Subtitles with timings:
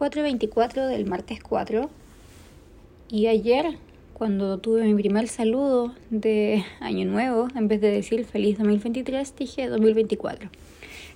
[0.00, 1.90] 4.24 del martes 4
[3.10, 3.76] y ayer
[4.14, 9.68] cuando tuve mi primer saludo de Año Nuevo, en vez de decir feliz 2023, dije
[9.68, 10.48] 2024.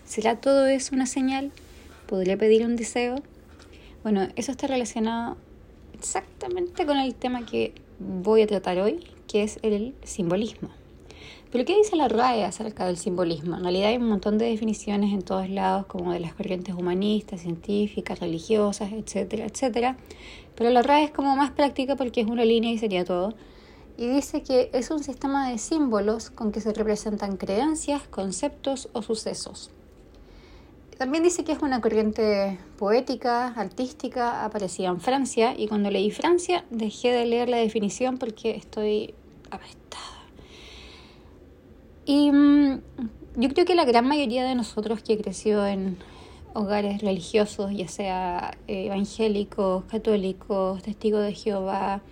[0.05, 1.51] ¿Será todo eso una señal?
[2.07, 3.23] ¿Podría pedir un deseo?
[4.03, 5.39] Bueno, eso está relacionado
[5.95, 10.69] exactamente con el tema que voy a tratar hoy, que es el simbolismo.
[11.55, 13.55] Pero ¿qué dice la RAE acerca del simbolismo?
[13.55, 17.43] En realidad hay un montón de definiciones en todos lados, como de las corrientes humanistas,
[17.43, 19.97] científicas, religiosas, etcétera, etcétera.
[20.57, 23.35] Pero la RAE es como más práctica porque es una línea y sería todo.
[23.97, 29.03] Y dice que es un sistema de símbolos con que se representan creencias, conceptos o
[29.03, 29.71] sucesos.
[30.99, 35.55] También dice que es una corriente poética, artística, aparecida en Francia.
[35.57, 39.15] Y cuando leí Francia dejé de leer la definición porque estoy
[39.53, 40.14] apestada.
[42.07, 42.81] Y mm,
[43.37, 45.97] yo creo que la gran mayoría de nosotros que creció en
[46.55, 52.03] hogares religiosos, ya sea eh, evangélicos, católicos, testigos de Jehová,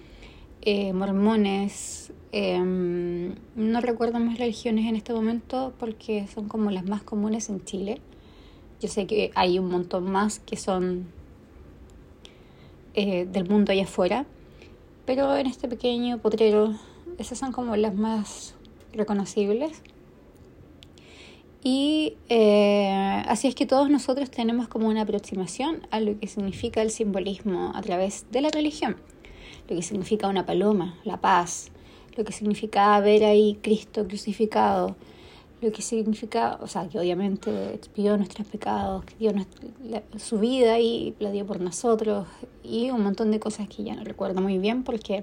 [0.63, 7.03] eh, mormones, em, no recuerdo más religiones en este momento porque son como las más
[7.03, 8.01] comunes en Chile.
[8.81, 11.07] Yo sé que hay un montón más que son
[12.95, 14.27] eh, del mundo allá afuera,
[15.07, 16.75] pero en este pequeño potrero
[17.19, 18.55] esas son como las más
[18.93, 19.83] reconocibles.
[21.65, 26.83] Y eh, así es que todos nosotros tenemos como una aproximación a lo que significa
[26.83, 28.97] el simbolismo a través de la religión,
[29.69, 31.71] lo que significa una paloma, la paz,
[32.17, 34.97] lo que significa ver ahí Cristo crucificado,
[35.61, 39.33] lo que significa, o sea, que obviamente expió nuestros pecados, que dio
[40.17, 42.27] su vida y la dio por nosotros,
[42.65, 45.23] y un montón de cosas que ya no recuerdo muy bien porque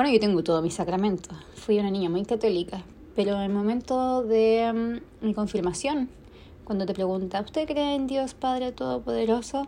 [0.00, 1.36] bueno, yo tengo todos mis sacramentos.
[1.56, 2.82] Fui una niña muy católica,
[3.14, 6.08] pero en el momento de mm, mi confirmación,
[6.64, 9.66] cuando te pregunta, ¿usted cree en Dios Padre Todopoderoso?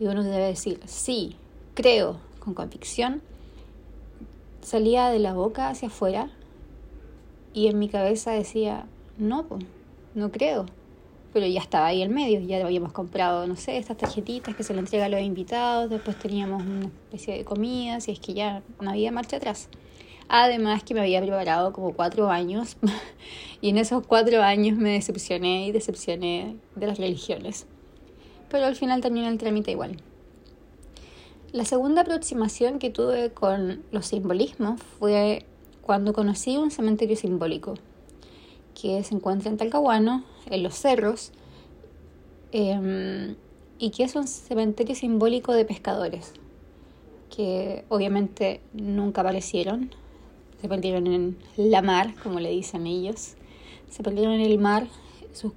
[0.00, 1.36] Y uno debe decir, sí,
[1.74, 3.22] creo, con convicción,
[4.60, 6.30] salía de la boca hacia afuera
[7.54, 8.86] y en mi cabeza decía,
[9.18, 9.46] no,
[10.16, 10.66] no creo
[11.32, 14.74] pero ya estaba ahí en medio, ya habíamos comprado, no sé, estas tarjetitas que se
[14.74, 18.62] le entrega a los invitados, después teníamos una especie de comida, si es que ya
[18.80, 19.68] no había marcha atrás.
[20.28, 22.76] Además que me había preparado como cuatro años
[23.60, 27.66] y en esos cuatro años me decepcioné y decepcioné de las religiones.
[28.48, 29.96] Pero al final terminé el trámite igual.
[31.52, 35.46] La segunda aproximación que tuve con los simbolismos fue
[35.82, 37.74] cuando conocí un cementerio simbólico
[38.80, 41.32] que se encuentra en Talcahuano, en los cerros,
[42.52, 43.36] em,
[43.78, 46.32] y que es un cementerio simbólico de pescadores,
[47.34, 49.90] que obviamente nunca aparecieron,
[50.60, 53.34] se perdieron en la mar, como le dicen ellos,
[53.88, 54.86] se perdieron en el mar,
[55.32, 55.52] sus,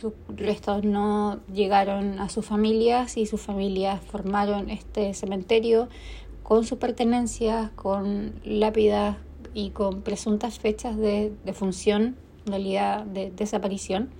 [0.00, 5.88] sus restos no llegaron a sus familias y sus familias formaron este cementerio
[6.42, 9.16] con sus pertenencias, con lápidas
[9.54, 12.16] y con presuntas fechas de, de función
[12.58, 14.10] de desaparición.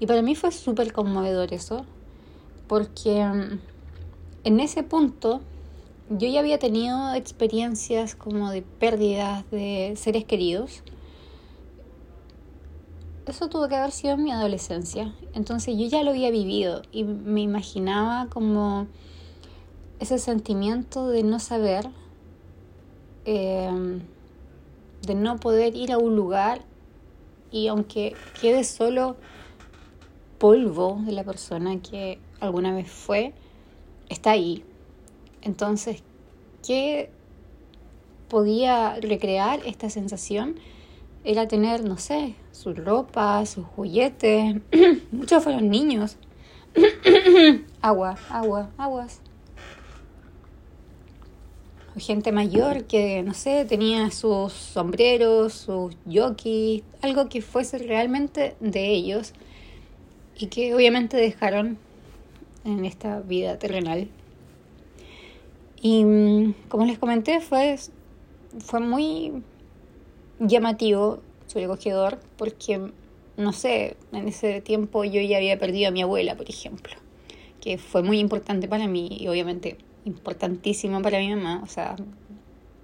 [0.00, 1.84] Y para mí fue súper conmovedor eso,
[2.66, 3.60] porque mm,
[4.44, 5.40] en ese punto
[6.10, 10.82] yo ya había tenido experiencias como de pérdidas de seres queridos.
[13.26, 15.14] Eso tuvo que haber sido en mi adolescencia.
[15.32, 18.86] Entonces yo ya lo había vivido y me imaginaba como
[19.98, 21.88] ese sentimiento de no saber,
[23.24, 24.00] eh,
[25.06, 26.62] de no poder ir a un lugar
[27.54, 29.16] y aunque quede solo
[30.38, 33.32] polvo de la persona que alguna vez fue,
[34.08, 34.64] está ahí.
[35.40, 36.02] Entonces,
[36.66, 37.10] ¿qué
[38.28, 40.56] podía recrear esta sensación?
[41.22, 44.56] Era tener, no sé, su ropa, sus juguetes.
[45.12, 46.16] Muchos fueron niños.
[47.82, 49.20] agua, agua, aguas
[51.96, 58.90] gente mayor que, no sé, tenía sus sombreros, sus jockeys, algo que fuese realmente de
[58.90, 59.32] ellos
[60.36, 61.78] y que obviamente dejaron
[62.64, 64.08] en esta vida terrenal.
[65.80, 67.76] Y mm, como les comenté, fue,
[68.58, 69.42] fue muy
[70.40, 72.90] llamativo, sobrecogedor, porque,
[73.36, 76.94] no sé, en ese tiempo yo ya había perdido a mi abuela, por ejemplo,
[77.60, 81.60] que fue muy importante para mí y obviamente importantísimo para mi mamá.
[81.62, 81.96] O sea,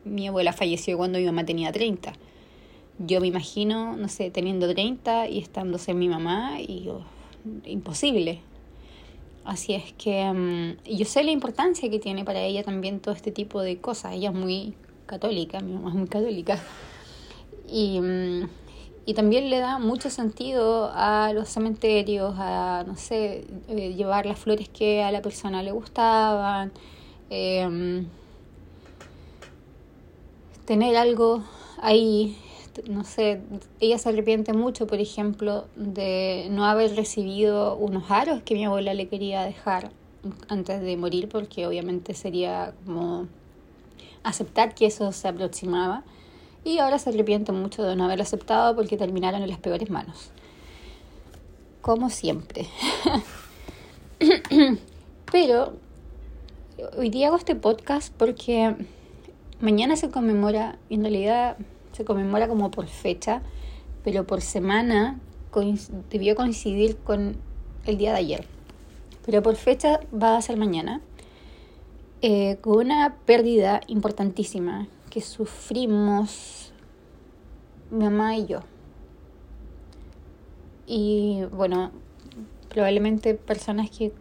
[0.05, 2.12] mi abuela falleció cuando mi mamá tenía 30.
[2.99, 6.90] Yo me imagino, no sé, teniendo 30 y estándose mi mamá y
[7.64, 8.40] imposible.
[9.44, 13.32] Así es que mm, yo sé la importancia que tiene para ella también todo este
[13.32, 14.14] tipo de cosas.
[14.14, 14.75] Ella es muy
[15.06, 16.61] católica, mi mamá es muy católica.
[17.69, 18.49] Y, mm,
[19.14, 24.69] también le da mucho sentido a los cementerios, a, no sé, eh, llevar las flores
[24.69, 26.70] que a la persona le gustaban,
[27.31, 28.06] em,
[30.67, 31.43] tener algo
[31.81, 32.37] ahí,
[32.88, 33.41] no sé,
[33.81, 38.94] ella se arrepiente mucho, por ejemplo, de no haber recibido unos aros que mi abuela
[38.94, 39.91] le quería dejar
[40.49, 43.27] antes de morir, porque obviamente sería como
[44.23, 46.05] aceptar que eso se aproximaba
[46.65, 50.31] y ahora se arrepiente mucho de no haberlo aceptado porque terminaron en las peores manos.
[51.81, 52.67] Como siempre.
[55.33, 55.73] Pero
[56.97, 58.75] hoy día hago este podcast porque
[59.61, 61.56] mañana se conmemora, en realidad
[61.93, 63.43] se conmemora como por fecha,
[64.05, 65.19] pero por semana
[66.11, 67.37] debió coincidir con
[67.87, 68.47] el día de ayer.
[69.27, 71.00] Pero por fecha va a ser mañana,
[72.23, 76.73] eh, con una pérdida importantísima que sufrimos
[77.91, 78.61] mi mamá y yo.
[80.87, 81.91] Y bueno,
[82.69, 84.12] probablemente personas que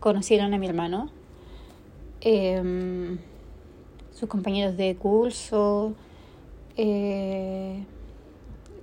[0.00, 1.10] conocieron a mi hermano,
[2.20, 3.18] em,
[4.12, 5.94] sus compañeros de curso,
[6.76, 7.84] eh,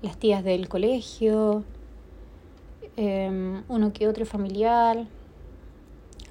[0.01, 1.63] las tías del colegio,
[2.95, 5.07] em, uno que otro familiar,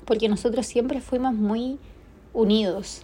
[0.04, 1.78] porque nosotros siempre fuimos muy
[2.32, 3.02] unidos.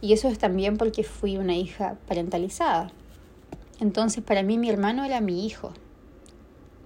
[0.00, 2.90] Y eso es también porque fui una hija parentalizada.
[3.80, 5.72] Entonces para mí mi hermano era mi hijo,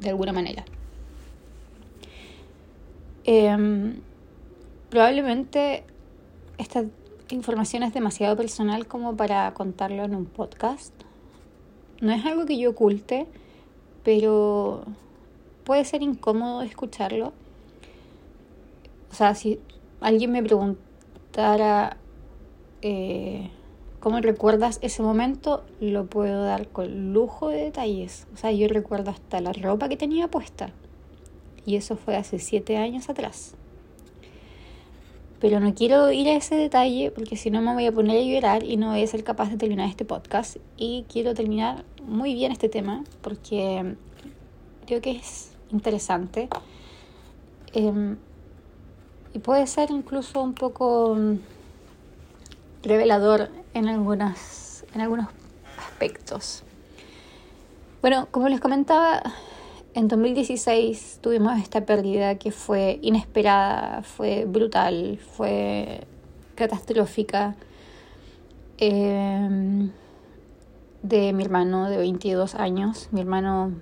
[0.01, 0.65] de alguna manera.
[3.25, 4.01] Em,
[4.91, 5.85] probablemente
[6.59, 6.85] esta
[7.31, 10.93] información es demasiado personal como para contarlo en un podcast.
[12.01, 13.27] No es algo que yo oculte,
[14.03, 14.85] pero
[15.65, 17.33] puede ser incómodo escucharlo.
[19.11, 19.61] O sea, si
[20.01, 21.97] alguien me preguntara
[22.83, 23.51] eh,
[24.01, 28.27] cómo recuerdas ese momento, lo puedo dar con lujo de detalles.
[28.35, 30.71] O sea, yo recuerdo hasta la ropa que tenía puesta.
[31.65, 33.57] Y eso fue hace siete años atrás.
[35.41, 38.23] Pero no quiero ir a ese detalle porque si no me voy a poner a
[38.23, 40.57] llorar y no voy a ser capaz de terminar este podcast.
[40.77, 43.97] Y quiero terminar muy bien este tema porque
[44.87, 46.49] creo que es interesante.
[47.73, 48.17] Em,
[49.35, 51.17] y puede ser incluso un poco
[52.83, 55.27] revelador en, algunas, en algunos
[55.77, 56.63] aspectos.
[58.01, 59.23] Bueno, como les comentaba,
[59.95, 66.01] en 2016 tuvimos esta pérdida que fue inesperada, fue brutal, fue
[66.57, 67.55] catastrófica
[68.79, 69.91] em,
[71.03, 73.73] de mi hermano de 22 años, mi hermano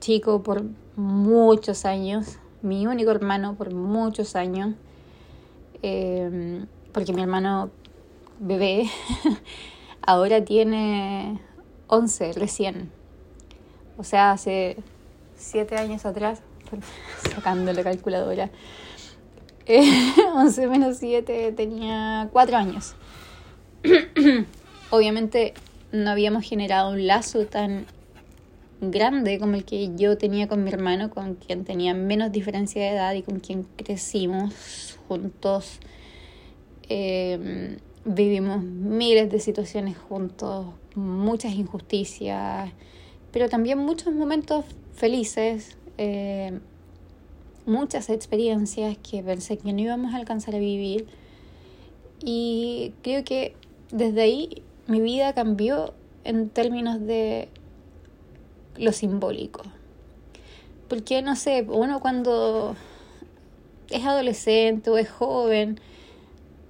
[0.00, 0.64] chico por
[0.96, 4.74] muchos años, mi único hermano por muchos años.
[5.82, 7.68] Eh, porque mi hermano
[8.40, 8.88] bebé
[10.00, 11.42] ahora tiene
[11.88, 12.95] 11 recién.
[13.96, 14.76] O sea, hace
[15.36, 16.42] 7 años atrás,
[17.34, 18.50] sacando la calculadora,
[20.34, 22.94] 11 menos 7 tenía 4 años.
[24.90, 25.54] Obviamente
[25.92, 27.86] no habíamos generado un lazo tan
[28.80, 32.90] grande como el que yo tenía con mi hermano, con quien tenía menos diferencia de
[32.90, 35.80] edad y con quien crecimos juntos
[36.88, 42.70] Em, vivimos miles de situaciones juntos, muchas injusticias,
[43.36, 46.60] pero también muchos momentos felices, em,
[47.66, 51.06] muchas experiencias que pensé que no íbamos a alcanzar a vivir.
[52.24, 53.54] Y creo que
[53.92, 55.92] desde ahí mi vida cambió
[56.24, 57.50] en términos de
[58.78, 59.64] lo simbólico.
[60.88, 62.74] Porque, no sé, uno cuando
[63.90, 65.78] es adolescente o es joven,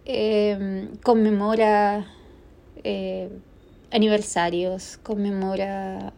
[0.05, 2.09] eh, conmemora
[2.83, 3.31] eh,
[3.93, 6.13] aniversarios, conmemora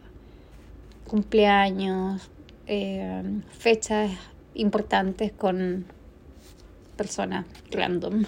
[1.09, 2.29] cumpleaños,
[2.67, 4.11] eh, fechas
[4.53, 5.85] importantes con
[6.95, 8.23] personas random.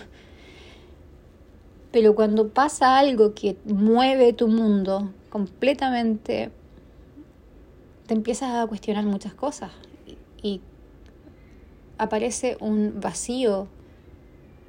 [1.92, 6.52] Pero cuando pasa algo que mueve tu mundo completamente,
[8.08, 9.72] te empiezas a cuestionar muchas cosas
[10.42, 10.62] y
[11.98, 13.68] aparece un vacío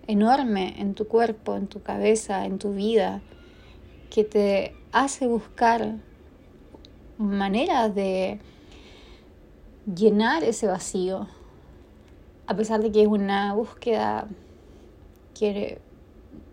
[0.06, 3.22] enorme en tu cuerpo, en tu cabeza, en tu vida,
[4.10, 5.96] que te hace buscar
[7.18, 8.38] maneras de
[9.86, 11.26] llenar ese vacío,
[12.46, 14.26] a pesar de que es una búsqueda
[15.38, 15.80] que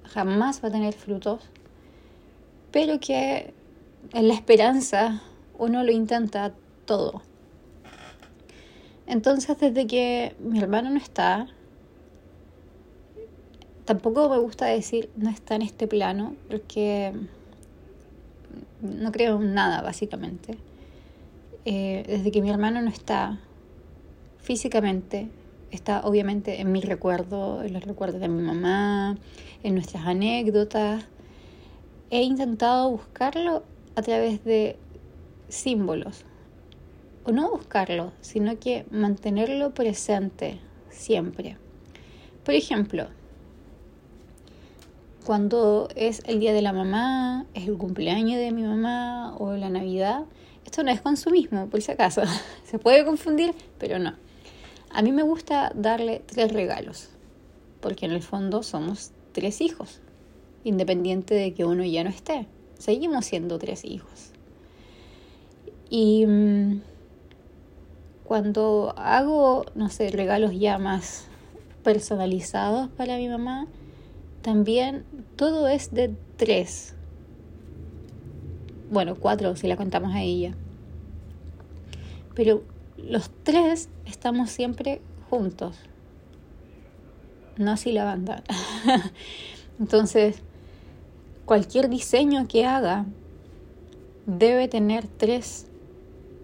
[0.06, 1.42] jamás va a tener frutos,
[2.72, 3.54] pero que
[4.14, 5.22] en la esperanza
[5.58, 6.54] uno lo intenta
[6.86, 7.22] todo.
[9.06, 11.48] Entonces desde que mi hermano no está,
[13.86, 17.14] tampoco me gusta decir no está en este plano, porque
[18.82, 20.58] no creo en nada, básicamente.
[21.66, 23.40] Eh, desde que mi hermano no está
[24.40, 25.30] físicamente,
[25.72, 29.18] está obviamente en mi recuerdo, en los recuerdos de mi mamá,
[29.64, 31.06] en nuestras anécdotas.
[32.10, 33.64] He intentado buscarlo
[33.96, 34.78] a través de
[35.50, 36.26] símbolos.
[37.26, 40.60] O no buscarlo, sino que mantenerlo presente
[40.90, 41.58] siempre.
[42.44, 43.08] Por ejemplo,
[45.26, 49.70] cuando es el día de la mamá, es el cumpleaños de mi mamá o la
[49.70, 50.26] Navidad,
[50.66, 52.22] esto no es consumismo, por si acaso.
[52.64, 54.14] Se puede confundir, pero no.
[54.92, 57.10] A mí me gusta darle tres regalos,
[57.80, 60.02] porque en el fondo somos tres hijos,
[60.64, 62.48] independiente de que uno ya no esté.
[62.78, 64.32] Seguimos siendo tres hijos.
[65.90, 66.82] Y mm,
[68.24, 71.26] cuando hago, no sé, regalos ya más
[71.84, 73.68] personalizados para mi mamá,
[74.42, 75.06] también
[75.36, 76.96] todo es de tres.
[78.92, 80.56] Bueno, cuatro si la contamos a ella.
[82.36, 82.64] Pero
[82.98, 85.78] los tres estamos siempre juntos.
[87.58, 88.44] No así la banda.
[89.80, 90.42] Entonces,
[91.46, 93.06] cualquier diseño que haga
[94.26, 95.68] debe tener tres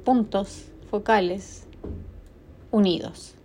[0.03, 1.65] puntos focales
[2.71, 3.35] unidos.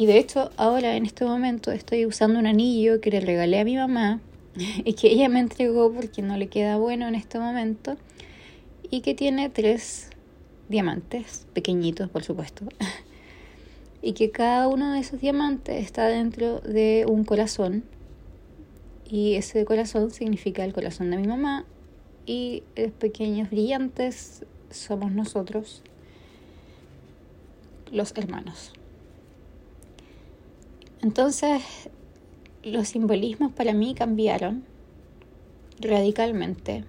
[0.00, 3.66] Y de hecho, ahora en este momento estoy usando un anillo que le regalé a
[3.66, 4.18] mi mamá
[4.56, 7.98] y que ella me entregó porque no le queda bueno en este momento
[8.90, 10.08] y que tiene tres
[10.70, 12.64] diamantes, pequeñitos por supuesto,
[14.02, 17.84] y que cada uno de esos diamantes está dentro de un corazón
[19.06, 21.66] y ese corazón significa el corazón de mi mamá
[22.24, 25.82] y los pequeños brillantes somos nosotros,
[27.92, 28.72] los hermanos.
[31.02, 31.62] Entonces,
[32.62, 34.64] los simbolismos para mí cambiaron
[35.80, 36.84] radicalmente.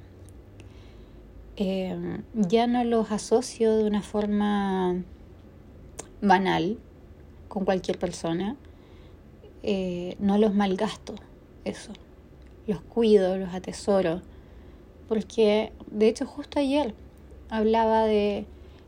[1.56, 5.02] Eh, ya no los asocio de una forma
[6.22, 6.78] banal
[7.48, 8.58] con cualquier persona.
[9.64, 11.16] Eh, no los malgasto,
[11.64, 11.94] eso.
[12.68, 14.22] Los cuido, los atesoro.
[15.08, 16.94] Porque, de hecho, justo ayer
[17.50, 18.46] hablaba de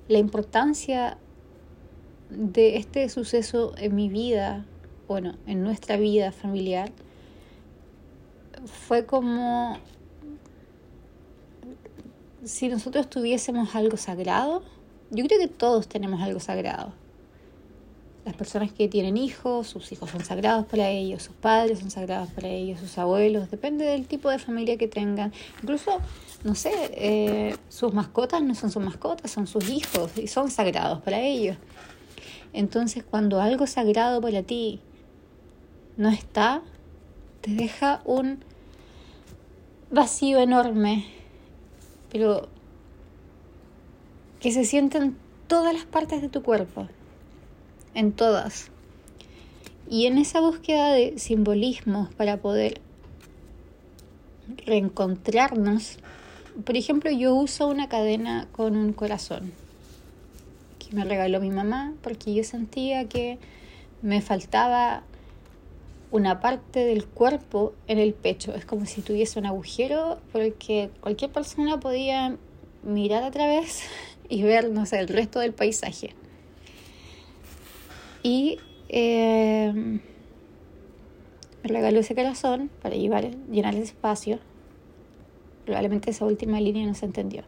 [0.10, 1.18] la importancia
[2.30, 4.66] de este suceso en mi vida
[5.08, 6.92] bueno, en nuestra vida familiar,
[8.66, 9.78] fue como
[12.44, 14.64] si nosotros tuviésemos algo sagrado.
[15.12, 16.94] Yo creo que todos tenemos algo sagrado.
[18.26, 22.32] Las personas que tienen hijos, sus hijos son sagrados para ellos, sus padres son sagrados
[22.32, 25.34] para ellos, sus abuelos, depende del tipo de familia que tengan.
[25.62, 25.98] Incluso,
[26.46, 31.02] no sé, eh, sus mascotas no son sus mascotas, son sus hijos y son sagrados
[31.02, 31.58] para ellos.
[32.54, 34.80] Entonces, cuando algo sagrado para ti
[35.98, 36.62] no está,
[37.42, 38.44] te deja un
[39.92, 41.06] vacío enorme,
[42.12, 42.48] pero
[44.40, 45.16] que se siente en
[45.48, 46.88] todas las partes de tu cuerpo,
[47.94, 48.70] en todas.
[49.90, 52.82] Y en esa búsqueda de simbolismos para poder
[54.66, 56.00] reencontrarnos,
[56.66, 59.54] por ejemplo, yo uso una cadena con un corazón
[60.80, 63.38] que me regaló mi mamá porque yo sentía que
[64.02, 65.04] me faltaba
[66.14, 68.54] una parte del cuerpo en el pecho.
[68.54, 72.38] Es como si tuviese un agujero porque cualquier persona podía
[72.84, 73.82] mirar a través
[74.30, 76.14] y ver, no sé, el resto del paisaje.
[78.22, 80.00] Y eh, me
[81.64, 84.38] regaló ese corazón para llevar, llenar el espacio.
[85.66, 87.42] Probablemente esa última línea no se entendió.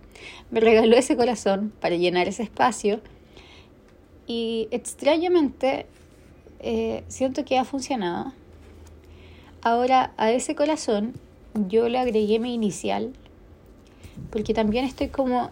[0.50, 3.00] Me regaló ese corazón para llenar ese espacio.
[4.26, 5.86] Y extrañamente
[6.62, 8.34] eh, siento que ha funcionado
[9.68, 11.14] Ahora a ese corazón
[11.56, 13.14] yo le agregué mi inicial,
[14.30, 15.50] porque también estoy como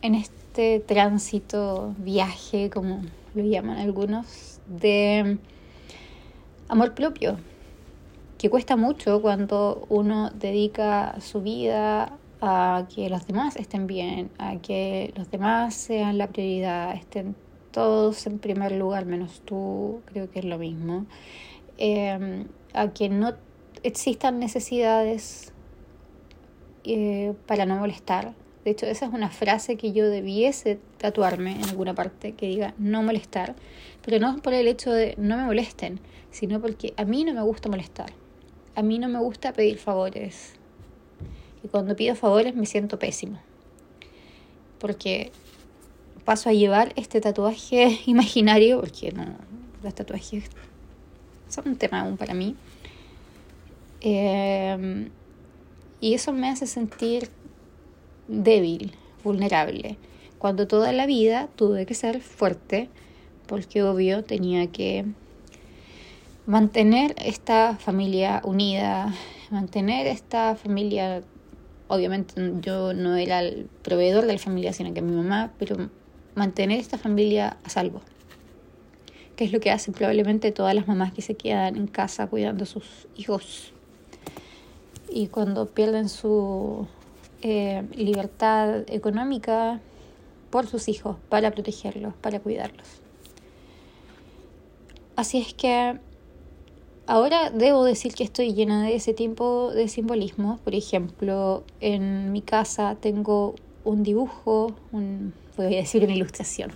[0.00, 3.02] en este tránsito, viaje, como
[3.34, 5.38] lo llaman algunos, de
[6.68, 7.36] amor propio,
[8.38, 14.58] que cuesta mucho cuando uno dedica su vida a que los demás estén bien, a
[14.58, 17.34] que los demás sean la prioridad, estén
[17.72, 21.06] todos en primer lugar menos tú, creo que es lo mismo.
[21.84, 23.34] Em, a que no
[23.82, 25.52] existan necesidades
[26.84, 28.34] eh, para no molestar.
[28.64, 32.72] De hecho, esa es una frase que yo debiese tatuarme en alguna parte que diga
[32.78, 33.56] no molestar,
[34.04, 35.98] pero no por el hecho de no me molesten,
[36.30, 38.12] sino porque a mí no me gusta molestar.
[38.76, 40.52] A mí no me gusta pedir favores.
[41.64, 43.40] Y cuando pido favores me siento pésimo.
[44.78, 45.32] Porque
[46.24, 49.26] paso a llevar este tatuaje imaginario, porque no,
[49.82, 50.48] los tatuajes
[51.52, 52.56] son un tema aún para mí.
[54.00, 55.10] Em,
[56.00, 57.28] Y eso me hace sentir
[58.26, 58.92] débil,
[59.22, 59.98] vulnerable,
[60.38, 62.88] cuando toda la vida tuve que ser fuerte,
[63.46, 65.04] porque obvio tenía que
[66.46, 69.14] mantener esta familia unida,
[69.50, 71.22] mantener esta familia,
[71.86, 75.88] obviamente yo no era el proveedor de la familia, sino que mi mamá, pero
[76.34, 78.00] mantener esta familia a salvo,
[79.44, 82.66] es lo que hacen probablemente todas las mamás que se quedan en casa cuidando a
[82.66, 83.72] sus hijos.
[85.08, 86.86] Y cuando pierden su
[87.42, 89.80] eh, libertad económica
[90.50, 92.86] por sus hijos, para protegerlos, para cuidarlos.
[95.16, 95.98] Así es que
[97.06, 100.58] ahora debo decir que estoy llena de ese tipo de simbolismo.
[100.64, 106.70] Por ejemplo, en mi casa tengo un dibujo, un, voy a decir una ilustración,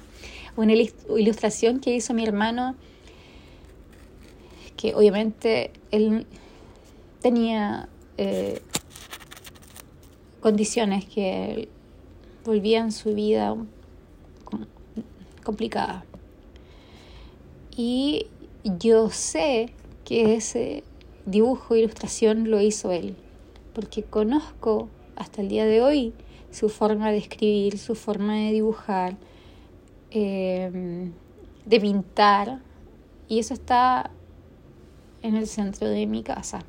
[0.56, 2.74] una ilustración que hizo mi hermano,
[4.76, 6.26] que obviamente él
[7.20, 8.60] tenía eh,
[10.40, 11.68] condiciones que
[12.44, 13.56] volvían su vida
[15.42, 16.04] complicada.
[17.76, 18.26] Y
[18.64, 19.72] yo sé
[20.04, 20.82] que ese
[21.26, 23.16] dibujo, ilustración lo hizo él,
[23.74, 26.14] porque conozco hasta el día de hoy
[26.50, 29.16] su forma de escribir, su forma de dibujar,
[30.18, 31.12] em,
[31.66, 32.60] de pintar,
[33.28, 34.10] y eso está
[35.20, 36.60] en el centro de mi casa.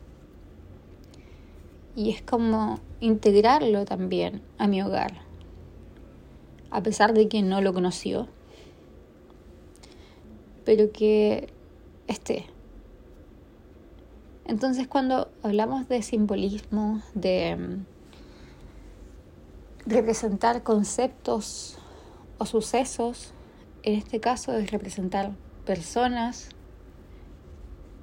[1.95, 5.21] Y es como integrarlo también a mi hogar,
[6.71, 8.27] a pesar de que no lo conoció,
[10.65, 11.47] pero que
[12.07, 12.47] esté.
[14.45, 17.85] Entonces cuando hablamos de simbolismo, de mm,
[19.89, 21.77] representar conceptos
[22.37, 23.33] o sucesos,
[23.88, 25.32] en este caso es representar
[25.65, 26.50] personas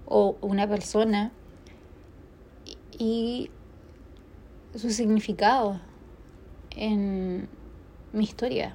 [0.06, 1.30] o una persona
[2.98, 3.50] y
[4.74, 5.78] su significado
[6.70, 7.50] en
[8.14, 8.72] mi historia.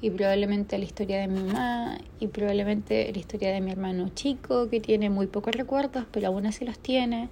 [0.00, 4.70] Y probablemente la historia de mi mamá y probablemente la historia de mi hermano chico
[4.70, 7.28] que tiene muy pocos recuerdos pero aún así los tiene.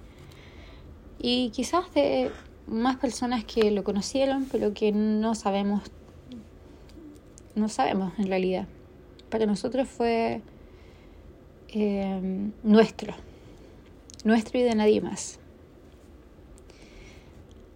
[1.17, 2.29] Y quizás de
[2.67, 5.89] más personas que lo conocieron pero que no sabemos
[7.55, 8.67] no sabemos en realidad.
[9.29, 10.41] Para nosotros fue
[11.69, 13.13] eh, nuestro
[14.25, 15.39] nuestro y de nadie más.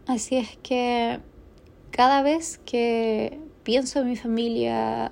[0.07, 1.19] Así es que
[1.91, 5.11] cada vez que pienso en mi familia,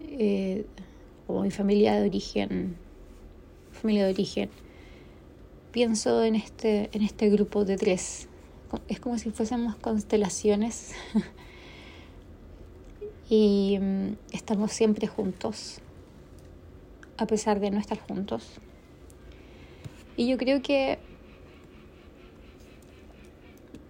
[0.00, 0.64] eh,
[1.26, 2.76] o mi familia de origen,
[3.72, 4.48] familia de origen,
[5.72, 8.28] pienso en este, en este grupo de tres.
[8.88, 10.92] Es como si fuésemos constelaciones
[13.28, 15.80] y mm, estamos siempre juntos,
[17.16, 18.60] a pesar de no estar juntos.
[20.16, 20.98] Y yo creo que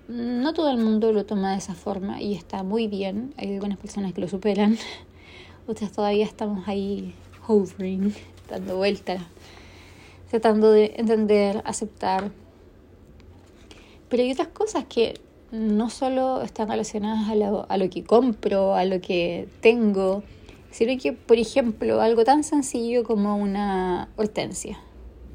[0.09, 3.35] no todo el mundo lo toma de esa forma y está muy bien.
[3.37, 4.79] Hay algunas personas que lo superan.
[5.67, 7.15] Otras todavía estamos ahí
[7.47, 8.15] hovering,
[8.49, 9.23] dando vueltas,
[10.31, 12.31] tratando de entender, aceptar.
[14.09, 15.21] Pero hay otras cosas que
[15.55, 20.25] no solo están relacionadas a lo, a lo que compro, a lo que tengo,
[20.71, 24.81] sino que, por ejemplo, algo tan sencillo como una hortensia,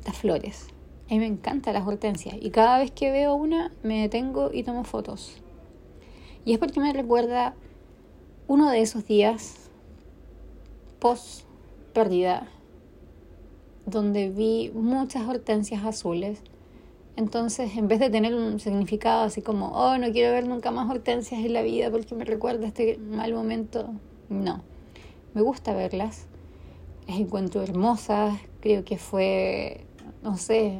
[0.06, 0.68] las flores.
[1.10, 4.64] A mí me encantan las hortensias y cada vez que veo una me detengo y
[4.64, 5.42] tomo fotos.
[6.44, 7.56] Y es porque me recuerda
[8.48, 9.70] uno de esos días
[11.00, 11.46] post
[11.94, 12.48] pérdida
[13.86, 16.42] donde vi muchas hortensias azules.
[17.16, 20.90] Entonces, en vez de tener un significado así como, oh, no quiero ver nunca más
[20.90, 23.90] hortensias en la vida porque me recuerda este mal momento,
[24.30, 24.62] no.
[25.34, 26.28] Me gusta verlas,
[27.08, 29.86] las encuentro hermosas, creo que fue,
[30.24, 30.80] no sé,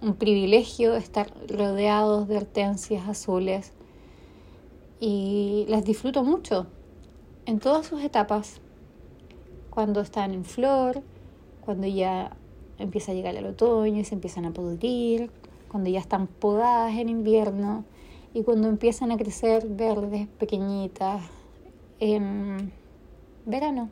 [0.00, 3.72] un privilegio estar rodeados de hortensias azules.
[5.00, 6.66] Y las disfruto mucho.
[7.44, 8.60] En todas sus etapas,
[9.70, 11.02] cuando están en flor,
[11.64, 12.36] cuando ya
[12.78, 15.30] empieza a llegar el otoño y se empiezan a pudrir,
[15.76, 17.84] cuando ya están podadas en invierno
[18.32, 21.22] y cuando empiezan a crecer verdes, pequeñitas,
[22.00, 22.72] en
[23.44, 23.90] verano.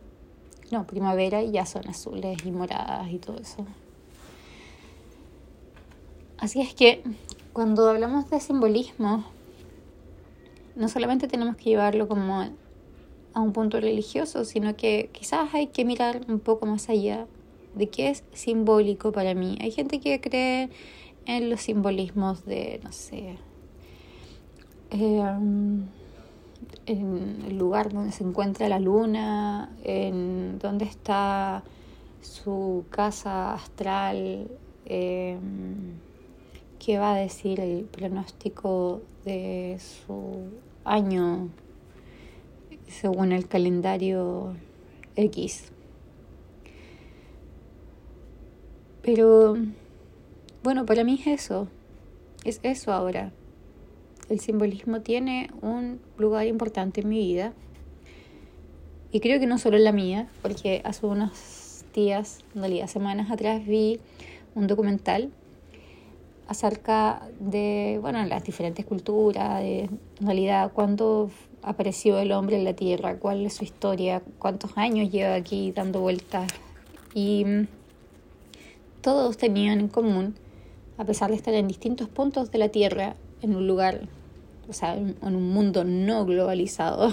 [0.72, 3.66] No, primavera y ya son azules y moradas y todo eso.
[6.38, 7.02] Así es que
[7.52, 9.22] cuando hablamos de simbolismo,
[10.76, 12.40] no solamente tenemos que llevarlo como
[13.34, 17.26] a un punto religioso, sino que quizás hay que mirar un poco más allá
[17.74, 19.58] de qué es simbólico para mí.
[19.60, 20.70] Hay gente que cree
[21.26, 23.36] en los simbolismos de, no sé,
[24.90, 25.86] em,
[26.86, 31.62] en el lugar donde se encuentra la luna, en donde está
[32.20, 34.48] su casa astral.
[34.86, 35.38] Eh,
[36.78, 40.50] qué va a decir el pronóstico de su
[40.84, 41.48] año
[42.88, 44.54] según el calendario
[45.16, 45.72] X.
[49.02, 49.56] Pero
[50.64, 51.68] bueno, para mí es eso,
[52.42, 53.32] es eso ahora.
[54.30, 57.52] El simbolismo tiene un lugar importante en mi vida.
[59.12, 63.30] Y creo que no solo en la mía, porque hace unos días, en realidad semanas
[63.30, 64.00] atrás, vi
[64.54, 65.30] un documental
[66.48, 72.72] acerca de, bueno, las diferentes culturas, de en realidad cuándo apareció el hombre en la
[72.72, 76.50] Tierra, cuál es su historia, cuántos años lleva aquí dando vueltas.
[77.12, 77.44] Y
[79.02, 80.34] todos tenían en común,
[80.96, 84.08] a pesar de estar en distintos puntos de la Tierra, en un lugar,
[84.68, 87.12] o sea, en un mundo no globalizado,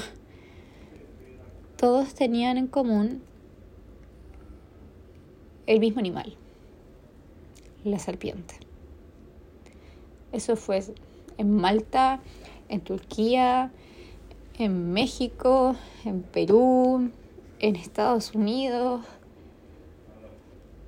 [1.78, 3.22] todos tenían en común
[5.66, 6.36] el mismo animal,
[7.84, 8.56] la serpiente.
[10.32, 10.82] Eso fue
[11.38, 12.20] en Malta,
[12.70, 13.72] en Turquía,
[14.58, 17.10] en México, en Perú,
[17.60, 19.02] en Estados Unidos,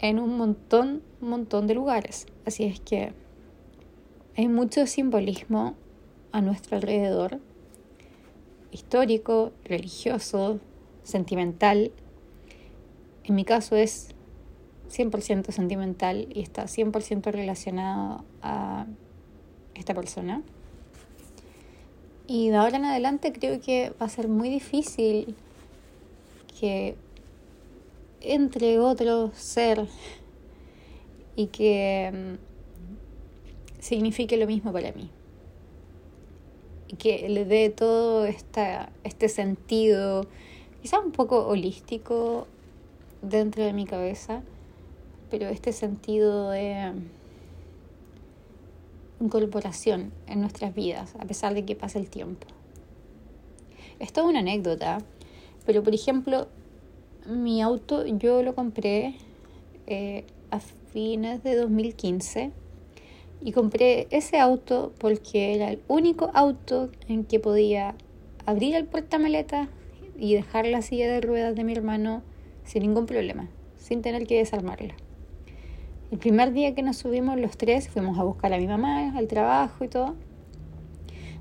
[0.04, 2.28] en un montón, montón de lugares.
[2.46, 3.14] Así es que
[4.36, 5.76] hay mucho simbolismo
[6.34, 7.40] a nuestro alrededor,
[8.72, 10.60] histórico, religioso,
[11.04, 11.94] sentimental.
[13.24, 14.10] En mi caso es
[14.92, 18.86] 100% sentimental y está 100% relacionado a
[19.74, 20.42] esta persona.
[22.28, 25.34] Y de ahora en adelante creo que va a ser muy difícil
[26.60, 26.98] que
[28.24, 29.88] entre otro ser
[31.36, 35.10] y que mm, signifique lo mismo para mí.
[36.88, 40.26] Y que le dé todo esta, este sentido,
[40.82, 42.48] quizá un poco holístico
[43.22, 44.42] dentro de mi cabeza,
[45.30, 46.94] pero este sentido de
[49.20, 52.48] incorporación en nuestras vidas, a pesar de que pase el tiempo.
[54.00, 55.00] Es toda una anécdota,
[55.66, 56.48] pero por ejemplo,
[57.26, 59.16] mi auto yo lo compré
[59.88, 62.52] eh, a fines de 2015
[63.42, 67.96] y compré ese auto porque era el único auto en que podía
[68.46, 69.68] abrir el portamaleta
[70.18, 72.22] y dejar la silla de ruedas de mi hermano
[72.64, 74.94] sin ningún problema, sin tener que desarmarla.
[76.12, 79.28] El primer día que nos subimos los tres fuimos a buscar a mi mamá al
[79.28, 80.16] trabajo y todo.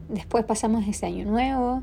[0.08, 1.82] Después pasamos ese año nuevo,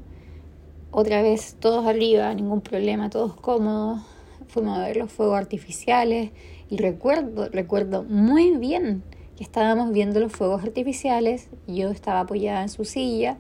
[0.92, 4.02] otra vez todos arriba, ningún problema, todos cómodos.
[4.48, 6.32] Fuimos a ver los fuegos artificiales
[6.70, 9.04] y recuerdo, recuerdo muy bien
[9.38, 11.50] que estábamos viendo los fuegos artificiales.
[11.68, 13.38] Yo estaba apoyada en su silla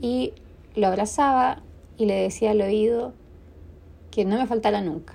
[0.00, 0.32] y
[0.74, 1.62] lo abrazaba
[1.96, 3.12] y le decía al oído
[4.10, 5.14] que no me faltara nunca,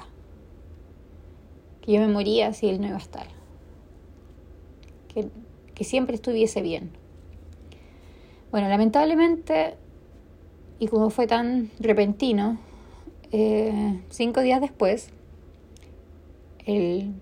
[1.81, 3.41] que yo me moría si él no iba a estar
[5.75, 6.91] que, siempre estuviese bien.
[8.51, 9.75] Bueno, lamentablemente,
[10.81, 12.57] y como fue tan repentino,
[13.31, 15.11] eh, cinco días después,
[16.65, 17.13] él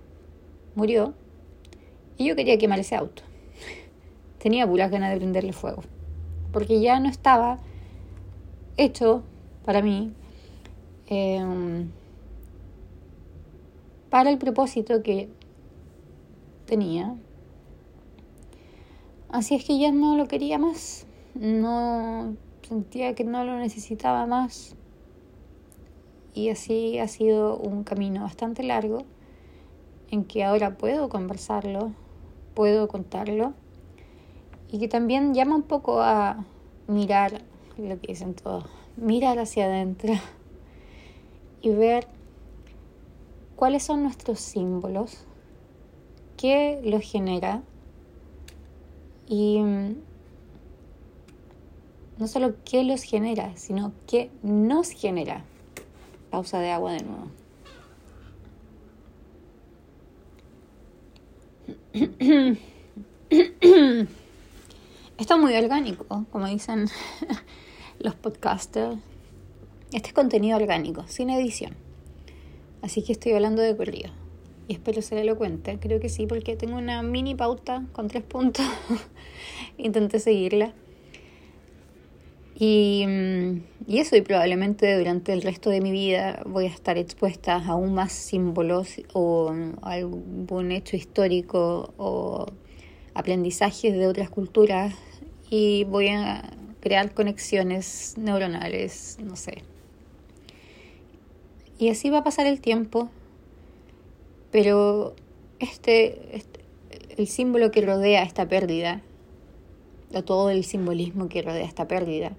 [0.75, 1.13] murió
[2.15, 3.21] y yo quería quemar ese auto.
[4.39, 5.83] Tenía puras ganas de prenderle fuego,
[6.53, 7.59] porque ya no estaba
[8.77, 9.23] hecho
[9.65, 10.13] para mí
[11.07, 11.85] eh,
[14.09, 15.27] para el propósito que
[16.65, 17.13] tenía
[19.27, 22.37] Así es que ya no lo quería más, no
[22.69, 24.75] sentía que no lo necesitaba más.
[26.35, 29.05] Y así ha sido un camino bastante largo
[30.11, 31.91] en que ahora puedo conversarlo,
[32.53, 33.53] puedo contarlo
[34.71, 36.45] y que también llama un poco a
[36.87, 37.41] mirar
[37.77, 38.65] lo que dicen todos,
[38.97, 40.13] mirar hacia adentro
[41.61, 42.07] y ver
[43.55, 45.25] cuáles son nuestros símbolos,
[46.37, 47.63] qué los genera
[49.27, 49.59] y
[52.19, 55.45] no solo qué los genera, sino qué nos genera.
[56.29, 57.27] Pausa de agua de nuevo.
[65.17, 66.87] Esto es muy orgánico, como dicen
[67.99, 68.97] los podcasters.
[69.93, 71.75] Este es contenido orgánico, sin edición.
[72.81, 74.11] Así que estoy hablando de corrido
[74.67, 75.79] y espero ser elocuente.
[75.79, 78.65] Creo que sí, porque tengo una mini pauta con tres puntos.
[79.77, 80.73] Intenté seguirla.
[82.59, 86.97] Y, mm, y, eso, y probablemente durante el resto de mi vida voy a estar
[86.97, 92.45] expuesta a aún más símbolos o algún hecho histórico o
[93.15, 94.93] aprendizajes de otras culturas
[95.49, 99.63] y voy a crear conexiones neuronales, no sé.
[101.79, 103.09] Y así va a pasar el tiempo
[104.51, 105.15] pero
[105.59, 106.61] este, este,
[107.17, 109.01] el símbolo que rodea esta pérdida
[110.13, 112.31] a todo el simbolismo que rodea esta pérdida,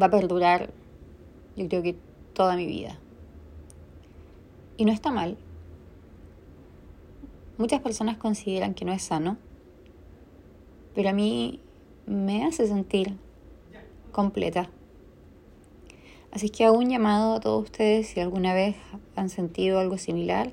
[0.00, 0.70] va a perdurar,
[1.56, 1.96] yo creo que
[2.32, 2.98] toda mi vida.
[4.76, 5.36] Y no está mal.
[7.58, 9.36] Muchas personas consideran que no es sano,
[10.94, 11.60] pero a mí
[12.06, 13.16] me hace sentir
[14.12, 14.70] completa.
[16.32, 18.76] Así que hago un llamado a todos ustedes si alguna vez
[19.16, 20.52] han sentido algo similar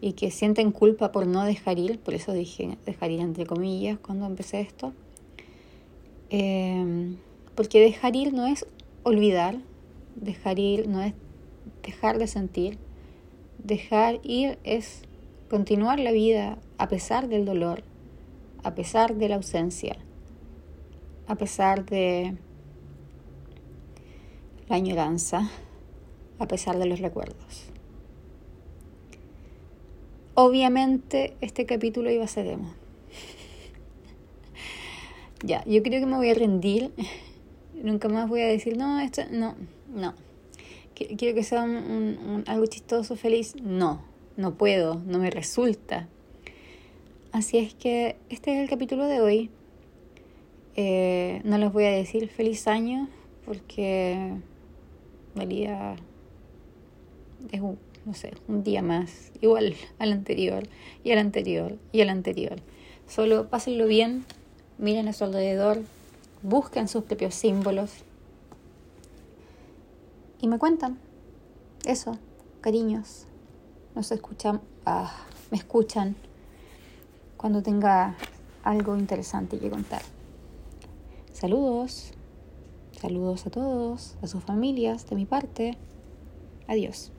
[0.00, 3.98] y que sienten culpa por no dejar ir, por eso dije dejar ir entre comillas
[3.98, 4.92] cuando empecé esto.
[6.30, 7.14] Eh,
[7.54, 8.66] porque dejar ir no es
[9.02, 9.56] olvidar,
[10.16, 11.14] dejar ir no es
[11.82, 12.78] dejar de sentir,
[13.58, 15.02] dejar ir es
[15.50, 17.82] continuar la vida a pesar del dolor,
[18.62, 19.96] a pesar de la ausencia,
[21.26, 22.36] a pesar de
[24.68, 25.50] la añoranza,
[26.38, 27.72] a pesar de los recuerdos.
[30.34, 32.72] Obviamente este capítulo iba a ser emo.
[35.44, 36.92] ya, yo creo que me voy a rendir.
[37.82, 39.56] Nunca más voy a decir, no, esto, no,
[39.92, 40.14] no.
[40.94, 43.56] Quiero que sea un, algo chistoso, feliz.
[43.60, 44.02] No,
[44.36, 46.08] no puedo, no me resulta.
[47.32, 49.50] Así es que este es el capítulo de hoy.
[50.76, 53.08] Eh, no les voy a decir feliz año
[53.44, 54.32] porque
[55.34, 55.96] valía
[57.50, 60.64] es un, no sé, un día más, igual al anterior,
[61.02, 62.56] y al anterior, y al anterior.
[63.08, 64.24] Solo pásenlo bien,
[64.78, 65.82] miren a su alrededor,
[66.42, 67.90] busquen sus propios símbolos
[70.40, 70.98] y me cuentan.
[71.84, 72.18] Eso,
[72.60, 73.26] cariños.
[73.94, 75.12] Nos escuchan, ah,
[75.50, 76.16] me escuchan
[77.36, 78.16] cuando tenga
[78.64, 80.02] algo interesante que contar.
[81.32, 82.12] Saludos.
[83.00, 85.76] Saludos a todos, a sus familias, de mi parte.
[86.68, 87.10] Adiós.